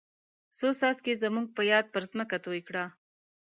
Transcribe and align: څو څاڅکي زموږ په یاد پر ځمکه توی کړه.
څو 0.57 0.67
څاڅکي 0.79 1.13
زموږ 1.23 1.47
په 1.55 1.61
یاد 1.71 1.85
پر 1.93 2.03
ځمکه 2.09 2.37
توی 2.45 2.59
کړه. 2.67 2.83